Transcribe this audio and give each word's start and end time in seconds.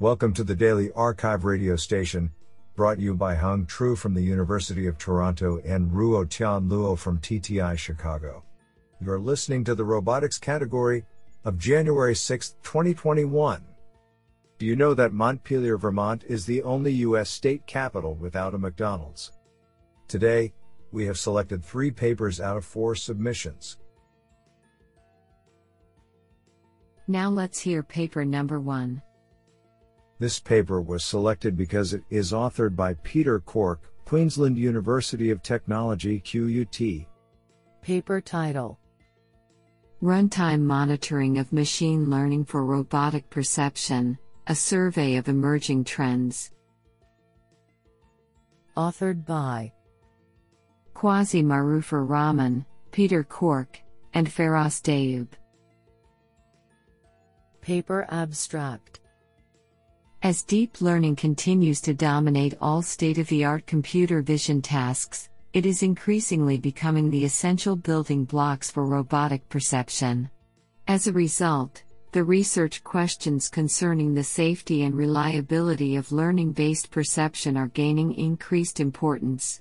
Welcome 0.00 0.34
to 0.34 0.42
the 0.42 0.56
Daily 0.56 0.90
Archive 0.96 1.44
radio 1.44 1.76
station, 1.76 2.32
brought 2.74 2.98
you 2.98 3.14
by 3.14 3.34
Hang 3.34 3.64
Chu 3.66 3.94
from 3.94 4.12
the 4.12 4.20
University 4.20 4.88
of 4.88 4.98
Toronto 4.98 5.60
and 5.64 5.88
Ruo 5.88 6.28
Tian 6.28 6.68
Luo 6.68 6.98
from 6.98 7.20
TTI 7.20 7.78
Chicago. 7.78 8.42
You're 9.00 9.20
listening 9.20 9.62
to 9.64 9.76
the 9.76 9.84
robotics 9.84 10.36
category 10.36 11.04
of 11.44 11.58
January 11.58 12.16
6, 12.16 12.56
2021. 12.64 13.64
Do 14.58 14.66
you 14.66 14.74
know 14.74 14.94
that 14.94 15.12
Montpelier, 15.12 15.78
Vermont 15.78 16.24
is 16.26 16.44
the 16.44 16.64
only 16.64 16.92
U.S. 16.94 17.30
state 17.30 17.64
capital 17.68 18.16
without 18.16 18.52
a 18.52 18.58
McDonald's? 18.58 19.30
Today, 20.08 20.52
we 20.90 21.06
have 21.06 21.20
selected 21.20 21.64
three 21.64 21.92
papers 21.92 22.40
out 22.40 22.56
of 22.56 22.64
four 22.64 22.96
submissions. 22.96 23.78
Now 27.06 27.30
let's 27.30 27.60
hear 27.60 27.84
paper 27.84 28.24
number 28.24 28.58
one. 28.58 29.00
This 30.18 30.38
paper 30.38 30.80
was 30.80 31.04
selected 31.04 31.56
because 31.56 31.92
it 31.92 32.04
is 32.08 32.32
authored 32.32 32.76
by 32.76 32.94
Peter 33.02 33.40
Corke, 33.40 33.90
Queensland 34.04 34.56
University 34.56 35.30
of 35.30 35.42
Technology 35.42 36.20
QUT. 36.20 37.06
Paper 37.82 38.20
title 38.20 38.78
Runtime 40.02 40.60
Monitoring 40.60 41.38
of 41.38 41.52
Machine 41.52 42.10
Learning 42.10 42.44
for 42.44 42.64
Robotic 42.64 43.28
Perception 43.28 44.18
A 44.46 44.54
Survey 44.54 45.16
of 45.16 45.28
Emerging 45.28 45.84
Trends. 45.84 46.52
Authored 48.76 49.24
by 49.24 49.72
Quazi 50.94 51.42
Marufur 51.42 52.08
Rahman, 52.08 52.64
Peter 52.92 53.24
Corke, 53.24 53.78
and 54.12 54.28
Feras 54.28 54.80
Dayoub. 54.80 55.28
Paper 57.60 58.06
abstract 58.10 59.00
As 60.24 60.42
deep 60.42 60.80
learning 60.80 61.16
continues 61.16 61.82
to 61.82 61.92
dominate 61.92 62.54
all 62.58 62.80
state 62.80 63.18
of 63.18 63.28
the 63.28 63.44
art 63.44 63.66
computer 63.66 64.22
vision 64.22 64.62
tasks, 64.62 65.28
it 65.52 65.66
is 65.66 65.82
increasingly 65.82 66.56
becoming 66.56 67.10
the 67.10 67.26
essential 67.26 67.76
building 67.76 68.24
blocks 68.24 68.70
for 68.70 68.86
robotic 68.86 69.46
perception. 69.50 70.30
As 70.88 71.06
a 71.06 71.12
result, 71.12 71.82
the 72.12 72.24
research 72.24 72.82
questions 72.82 73.50
concerning 73.50 74.14
the 74.14 74.24
safety 74.24 74.84
and 74.84 74.94
reliability 74.94 75.96
of 75.96 76.10
learning 76.10 76.52
based 76.52 76.90
perception 76.90 77.58
are 77.58 77.68
gaining 77.68 78.14
increased 78.14 78.80
importance. 78.80 79.60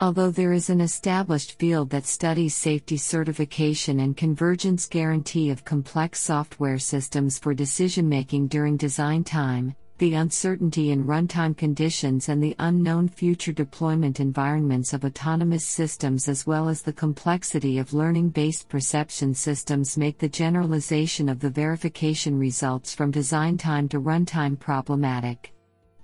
Although 0.00 0.30
there 0.30 0.54
is 0.54 0.70
an 0.70 0.80
established 0.80 1.58
field 1.58 1.90
that 1.90 2.06
studies 2.06 2.54
safety 2.54 2.96
certification 2.96 4.00
and 4.00 4.16
convergence 4.16 4.86
guarantee 4.86 5.50
of 5.50 5.66
complex 5.66 6.18
software 6.18 6.78
systems 6.78 7.38
for 7.38 7.52
decision 7.52 8.08
making 8.08 8.48
during 8.48 8.78
design 8.78 9.22
time, 9.22 9.74
the 9.98 10.14
uncertainty 10.14 10.92
in 10.92 11.04
runtime 11.04 11.56
conditions 11.56 12.28
and 12.28 12.40
the 12.40 12.54
unknown 12.60 13.08
future 13.08 13.52
deployment 13.52 14.20
environments 14.20 14.92
of 14.92 15.04
autonomous 15.04 15.64
systems, 15.64 16.28
as 16.28 16.46
well 16.46 16.68
as 16.68 16.82
the 16.82 16.92
complexity 16.92 17.78
of 17.78 17.92
learning 17.92 18.28
based 18.28 18.68
perception 18.68 19.34
systems, 19.34 19.98
make 19.98 20.16
the 20.18 20.28
generalization 20.28 21.28
of 21.28 21.40
the 21.40 21.50
verification 21.50 22.38
results 22.38 22.94
from 22.94 23.10
design 23.10 23.58
time 23.58 23.88
to 23.88 24.00
runtime 24.00 24.56
problematic. 24.58 25.52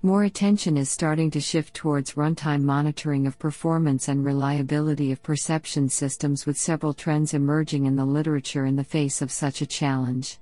More 0.01 0.25
attention 0.25 0.77
is 0.77 0.89
starting 0.89 1.31
to 1.31 1.41
shift 1.41 1.73
towards 1.73 2.13
runtime 2.13 2.61
monitoring 2.61 3.25
of 3.25 3.39
performance 3.39 4.09
and 4.09 4.23
reliability 4.23 5.11
of 5.13 5.23
perception 5.23 5.89
systems, 5.89 6.45
with 6.45 6.57
several 6.57 6.93
trends 6.93 7.33
emerging 7.33 7.85
in 7.85 7.95
the 7.95 8.05
literature 8.05 8.65
in 8.65 8.75
the 8.75 8.83
face 8.83 9.21
of 9.21 9.31
such 9.31 9.61
a 9.61 9.65
challenge. 9.65 10.37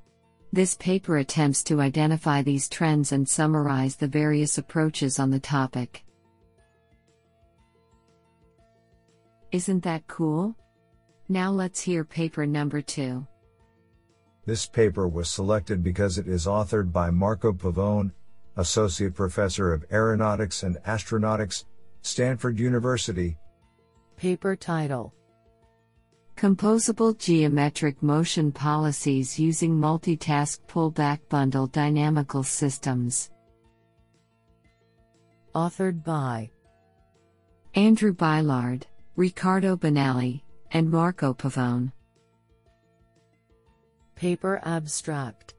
This 0.54 0.76
paper 0.76 1.18
attempts 1.18 1.64
to 1.64 1.82
identify 1.82 2.44
these 2.44 2.70
trends 2.70 3.12
and 3.12 3.28
summarize 3.28 3.96
the 3.96 4.08
various 4.08 4.60
approaches 4.60 5.18
on 5.18 5.32
the 5.32 5.40
topic. 5.40 6.06
Isn't 9.52 9.82
that 9.82 10.06
cool? 10.06 10.56
Now 11.28 11.50
let's 11.50 11.82
hear 11.82 12.04
paper 12.04 12.46
number 12.46 12.84
two. 12.84 13.26
This 14.46 14.68
paper 14.68 15.08
was 15.08 15.28
selected 15.28 15.84
because 15.84 16.20
it 16.20 16.28
is 16.28 16.46
authored 16.46 16.92
by 16.92 17.10
Marco 17.10 17.52
Pavone, 17.52 18.12
Associate 18.56 19.16
Professor 19.16 19.74
of 19.74 19.84
Aeronautics 19.92 20.62
and 20.62 20.78
Astronautics, 20.86 21.66
Stanford 22.04 22.60
University. 22.60 23.38
Paper 24.18 24.56
title 24.56 25.16
Composable 26.36 27.18
Geometric 27.18 28.02
Motion 28.04 28.52
Policies 28.52 29.40
Using 29.40 29.78
Multitask 29.78 30.60
Pullback 30.68 31.20
Bundle 31.30 31.68
Dynamical 31.68 32.44
Systems. 32.44 33.30
Authored 35.56 36.04
by 36.04 36.50
Andrew 37.76 38.14
Bylard, 38.14 38.84
Riccardo 39.16 39.78
Bonalli, 39.78 40.42
and 40.72 40.90
Marco 40.90 41.34
Pavone. 41.34 41.92
Paper 44.16 44.60
abstract 44.64 45.54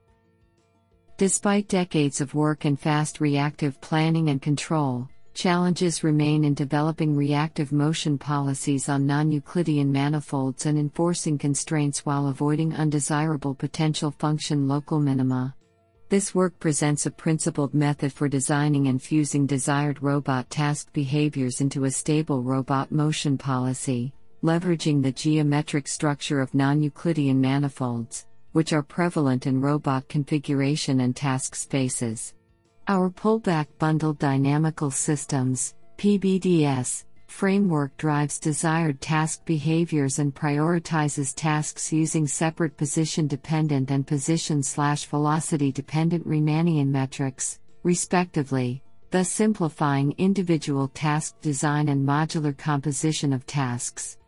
Despite 1.17 1.69
decades 1.69 2.21
of 2.21 2.35
work 2.35 2.67
in 2.67 2.77
fast 2.77 3.21
reactive 3.21 3.81
planning 3.81 4.29
and 4.29 4.43
control, 4.43 5.09
challenges 5.35 6.03
remain 6.03 6.45
in 6.45 6.55
developing 6.55 7.15
reactive 7.15 7.73
motion 7.73 8.17
policies 8.17 8.89
on 8.89 9.07
non 9.07 9.31
Euclidean 9.31 9.93
manifolds 9.93 10.67
and 10.67 10.79
enforcing 10.79 11.37
constraints 11.37 12.07
while 12.07 12.29
avoiding 12.29 12.73
undesirable 12.75 13.55
potential 13.55 14.11
function 14.11 14.67
local 14.67 15.01
minima. 15.01 15.55
This 16.09 16.35
work 16.35 16.59
presents 16.59 17.07
a 17.07 17.11
principled 17.11 17.75
method 17.75 18.13
for 18.13 18.29
designing 18.29 18.89
and 18.89 19.03
fusing 19.03 19.47
desired 19.47 20.03
robot 20.03 20.49
task 20.49 20.93
behaviors 20.93 21.61
into 21.61 21.85
a 21.85 21.91
stable 21.91 22.43
robot 22.43 22.93
motion 22.93 23.37
policy, 23.37 24.15
leveraging 24.43 25.03
the 25.03 25.13
geometric 25.13 25.89
structure 25.89 26.41
of 26.41 26.55
non 26.55 26.83
Euclidean 26.83 27.41
manifolds 27.41 28.27
which 28.55 28.73
are 28.73 28.85
prevalent 28.85 29.49
in 29.49 29.61
robot 29.61 30.07
configuration 30.09 31.01
and 31.01 31.17
task 31.17 31.57
spaces. 31.57 32.35
Our 32.87 33.09
pullback 33.09 33.69
bundled 33.79 34.19
dynamical 34.19 34.91
systems, 34.91 35.75
PBDS, 35.97 37.05
framework 37.29 37.97
drives 37.97 38.39
desired 38.39 39.01
task 39.01 39.47
behaviors 39.47 40.19
and 40.19 40.35
prioritizes 40.35 41.33
tasks 41.35 41.95
using 41.95 42.27
separate 42.27 42.77
position 42.77 43.27
dependent 43.27 43.91
and 43.91 44.07
position 44.07 44.63
slash 44.63 45.07
velocity 45.07 45.73
dependent 45.73 46.29
Riemannian 46.29 46.89
metrics, 46.89 47.59
respectively, 47.85 48.83
thus 49.11 49.31
simplifying 49.31 50.15
individual 50.19 50.89
task 50.89 51.41
design 51.41 51.89
and 51.89 52.07
modular 52.07 52.55
composition 52.55 53.33
of 53.33 53.47
tasks. 53.47 54.19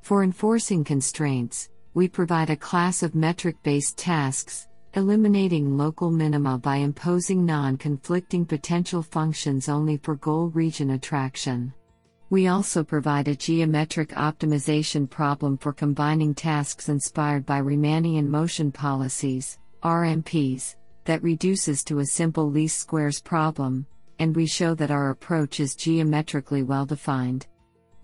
For 0.00 0.24
enforcing 0.24 0.84
constraints, 0.84 1.68
we 1.92 2.08
provide 2.08 2.48
a 2.48 2.56
class 2.56 3.02
of 3.02 3.14
metric 3.14 3.56
based 3.62 3.98
tasks, 3.98 4.68
eliminating 4.96 5.76
local 5.76 6.10
minima 6.10 6.56
by 6.56 6.76
imposing 6.76 7.44
non 7.44 7.76
conflicting 7.76 8.46
potential 8.46 9.02
functions 9.02 9.68
only 9.68 9.98
for 9.98 10.16
goal 10.16 10.48
region 10.48 10.92
attraction. 10.92 11.70
We 12.30 12.46
also 12.48 12.82
provide 12.82 13.28
a 13.28 13.36
geometric 13.36 14.08
optimization 14.12 15.08
problem 15.08 15.58
for 15.58 15.74
combining 15.74 16.34
tasks 16.34 16.88
inspired 16.88 17.44
by 17.44 17.60
Riemannian 17.60 18.26
motion 18.26 18.72
policies, 18.72 19.58
RMPs, 19.82 20.76
that 21.04 21.22
reduces 21.22 21.84
to 21.84 21.98
a 21.98 22.06
simple 22.06 22.50
least 22.50 22.78
squares 22.78 23.20
problem, 23.20 23.86
and 24.18 24.34
we 24.34 24.46
show 24.46 24.74
that 24.74 24.90
our 24.90 25.10
approach 25.10 25.60
is 25.60 25.76
geometrically 25.76 26.62
well 26.62 26.86
defined. 26.86 27.46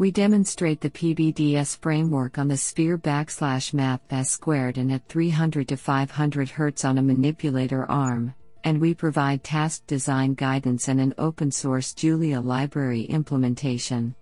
We 0.02 0.10
demonstrate 0.10 0.80
the 0.80 0.90
PBDS 0.90 1.78
framework 1.78 2.36
on 2.36 2.48
the 2.48 2.56
sphere 2.56 2.98
backslash 2.98 3.72
map 3.72 4.02
s 4.10 4.30
squared 4.30 4.76
and 4.76 4.90
at 4.90 5.06
300 5.06 5.68
to 5.68 5.76
500 5.76 6.48
Hz 6.48 6.84
on 6.84 6.98
a 6.98 7.02
manipulator 7.02 7.88
arm, 7.88 8.34
and 8.65 8.80
we 8.80 8.94
provide 8.94 9.44
task 9.44 9.86
design 9.86 10.34
guidance 10.34 10.88
and 10.88 11.00
an 11.00 11.15
open 11.18 11.53
source 11.53 11.94
Julia 11.94 12.41
library 12.41 13.03
implementation. 13.03 14.16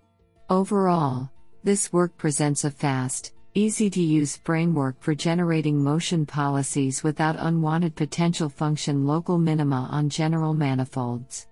Overall, 0.50 1.30
this 1.64 1.90
work 1.94 2.14
presents 2.18 2.64
a 2.64 2.70
fast, 2.70 3.32
easy 3.54 3.88
to 3.88 4.02
use 4.02 4.36
framework 4.36 5.00
for 5.00 5.14
generating 5.14 5.82
motion 5.82 6.26
policies 6.26 7.02
without 7.02 7.36
unwanted 7.38 7.94
potential 7.94 8.50
function 8.50 9.06
local 9.06 9.38
minima 9.38 9.88
on 9.90 10.10
general 10.10 10.52
manifolds. 10.52 11.46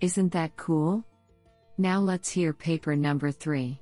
Isn't 0.00 0.32
that 0.32 0.56
cool? 0.56 1.04
Now 1.78 2.00
let's 2.00 2.30
hear 2.30 2.52
paper 2.52 2.96
number 2.96 3.30
3. 3.30 3.80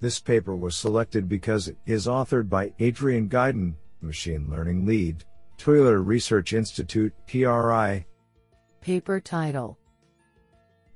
This 0.00 0.18
paper 0.18 0.56
was 0.56 0.76
selected 0.76 1.28
because 1.28 1.68
it 1.68 1.76
is 1.86 2.06
authored 2.06 2.48
by 2.48 2.72
Adrien 2.80 3.28
Gaidon, 3.28 3.74
Machine 4.00 4.48
Learning 4.50 4.86
Lead, 4.86 5.24
Toyota 5.58 6.04
Research 6.04 6.54
Institute, 6.54 7.12
TRI. 7.26 8.06
Paper 8.80 9.20
title 9.20 9.78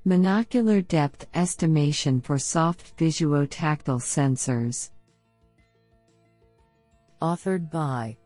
Monocular 0.06 0.86
Depth 0.86 1.26
Estimation 1.34 2.20
for 2.20 2.38
Soft 2.38 2.96
Visuotactile 2.96 4.00
Sensors. 4.00 4.90
Authored 7.20 7.70
by 7.70 8.16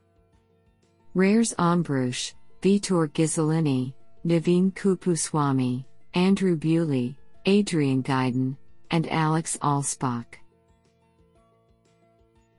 Rares 1.14 1.54
Ambrus, 1.58 2.34
Vitor 2.62 3.08
Guizilini, 3.08 3.94
Naveen 4.28 4.70
Kuppuswamy, 4.75 5.86
Andrew 6.12 6.54
Bewley, 6.54 7.16
Adrien 7.46 8.02
Gaidon, 8.02 8.58
and 8.90 9.10
Alex 9.10 9.56
Alspach. 9.62 10.26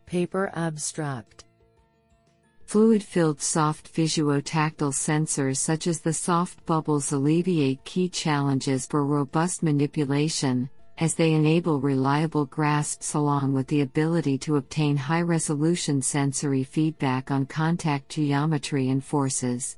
Paper 0.07 0.51
abstract. 0.55 1.45
Fluid 2.65 3.03
filled 3.03 3.39
soft 3.39 3.93
visuotactile 3.93 4.91
sensors 4.91 5.57
such 5.57 5.85
as 5.85 6.01
the 6.01 6.11
soft 6.11 6.65
bubbles 6.65 7.11
alleviate 7.11 7.83
key 7.83 8.09
challenges 8.09 8.87
for 8.87 9.05
robust 9.05 9.61
manipulation, 9.61 10.71
as 10.97 11.13
they 11.13 11.33
enable 11.33 11.79
reliable 11.79 12.47
grasps 12.47 13.13
along 13.13 13.53
with 13.53 13.67
the 13.67 13.81
ability 13.81 14.39
to 14.39 14.55
obtain 14.55 14.97
high 14.97 15.21
resolution 15.21 16.01
sensory 16.01 16.63
feedback 16.63 17.29
on 17.29 17.45
contact 17.45 18.09
geometry 18.09 18.89
and 18.89 19.03
forces. 19.03 19.77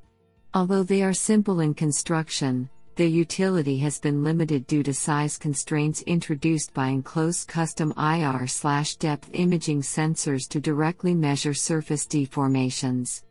Although 0.54 0.84
they 0.84 1.02
are 1.02 1.14
simple 1.14 1.62
in 1.62 1.74
construction, 1.74 2.70
their 2.96 3.08
utility 3.08 3.78
has 3.78 4.00
been 4.00 4.22
limited 4.22 4.68
due 4.68 4.84
to 4.84 4.94
size 4.94 5.38
constraints 5.38 6.02
introduced 6.02 6.74
by 6.74 6.88
enclosed 6.88 7.48
custom 7.48 7.94
IR 7.98 8.46
depth 9.00 9.30
imaging 9.32 9.82
sensors 9.82 10.50
to 10.50 10.60
directly 10.60 11.16
measure 11.16 11.54
surface 11.54 12.06
deformations. 12.06 13.24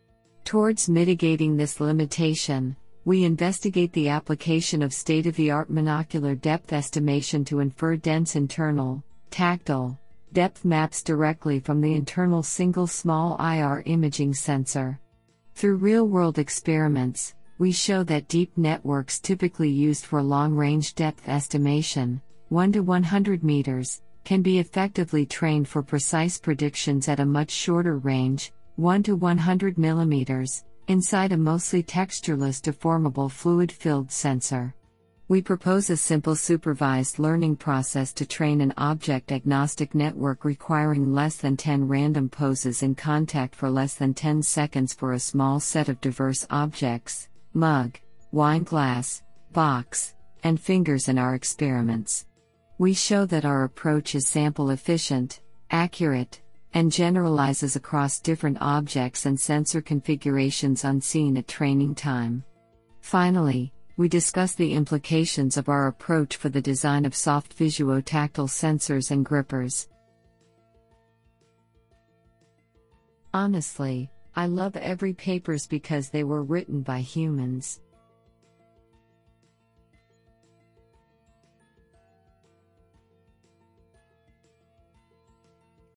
Towards 0.46 0.88
mitigating 0.88 1.58
this 1.58 1.78
limitation, 1.78 2.74
we 3.04 3.24
investigate 3.24 3.92
the 3.92 4.08
application 4.08 4.80
of 4.80 4.94
state 4.94 5.26
of 5.26 5.36
the 5.36 5.50
art 5.50 5.70
monocular 5.70 6.40
depth 6.40 6.72
estimation 6.72 7.44
to 7.44 7.60
infer 7.60 7.96
dense 7.96 8.34
internal, 8.34 9.04
tactile, 9.30 10.00
depth 10.32 10.64
maps 10.64 11.02
directly 11.02 11.60
from 11.60 11.82
the 11.82 11.92
internal 11.92 12.42
single 12.42 12.86
small 12.86 13.36
IR 13.38 13.82
imaging 13.84 14.32
sensor. 14.32 14.98
Through 15.60 15.76
real 15.76 16.08
world 16.08 16.38
experiments, 16.38 17.34
we 17.58 17.70
show 17.70 18.02
that 18.04 18.28
deep 18.28 18.50
networks 18.56 19.20
typically 19.20 19.68
used 19.68 20.06
for 20.06 20.22
long 20.22 20.54
range 20.54 20.94
depth 20.94 21.28
estimation, 21.28 22.22
1 22.48 22.72
to 22.72 22.80
100 22.80 23.44
meters, 23.44 24.00
can 24.24 24.40
be 24.40 24.58
effectively 24.58 25.26
trained 25.26 25.68
for 25.68 25.82
precise 25.82 26.38
predictions 26.38 27.08
at 27.08 27.20
a 27.20 27.26
much 27.26 27.50
shorter 27.50 27.98
range, 27.98 28.54
1 28.76 29.02
to 29.02 29.16
100 29.16 29.76
millimeters, 29.76 30.64
inside 30.88 31.32
a 31.32 31.36
mostly 31.36 31.82
textureless 31.82 32.62
deformable 32.62 33.30
fluid 33.30 33.70
filled 33.70 34.10
sensor. 34.10 34.74
We 35.30 35.42
propose 35.42 35.88
a 35.90 35.96
simple 35.96 36.34
supervised 36.34 37.20
learning 37.20 37.54
process 37.58 38.12
to 38.14 38.26
train 38.26 38.60
an 38.60 38.74
object 38.76 39.30
agnostic 39.30 39.94
network 39.94 40.44
requiring 40.44 41.14
less 41.14 41.36
than 41.36 41.56
10 41.56 41.86
random 41.86 42.28
poses 42.28 42.82
in 42.82 42.96
contact 42.96 43.54
for 43.54 43.70
less 43.70 43.94
than 43.94 44.12
10 44.12 44.42
seconds 44.42 44.92
for 44.92 45.12
a 45.12 45.20
small 45.20 45.60
set 45.60 45.88
of 45.88 46.00
diverse 46.00 46.48
objects 46.50 47.28
mug, 47.54 47.96
wine 48.32 48.64
glass, 48.64 49.22
box, 49.52 50.16
and 50.42 50.60
fingers 50.60 51.08
in 51.08 51.16
our 51.16 51.36
experiments. 51.36 52.26
We 52.78 52.92
show 52.92 53.24
that 53.26 53.44
our 53.44 53.62
approach 53.62 54.16
is 54.16 54.26
sample 54.26 54.70
efficient, 54.70 55.42
accurate, 55.70 56.40
and 56.74 56.90
generalizes 56.90 57.76
across 57.76 58.18
different 58.18 58.58
objects 58.60 59.26
and 59.26 59.38
sensor 59.38 59.80
configurations 59.80 60.82
unseen 60.82 61.36
at 61.36 61.46
training 61.46 61.94
time. 61.94 62.42
Finally, 63.00 63.72
we 64.00 64.08
discuss 64.08 64.54
the 64.54 64.72
implications 64.72 65.58
of 65.58 65.68
our 65.68 65.86
approach 65.86 66.36
for 66.36 66.48
the 66.48 66.62
design 66.62 67.04
of 67.04 67.14
soft 67.14 67.54
visuotactile 67.58 68.48
sensors 68.48 69.10
and 69.10 69.26
grippers. 69.26 69.90
Honestly, 73.34 74.10
I 74.34 74.46
love 74.46 74.74
every 74.76 75.12
papers 75.12 75.66
because 75.66 76.08
they 76.08 76.24
were 76.24 76.42
written 76.42 76.80
by 76.80 77.00
humans. 77.00 77.82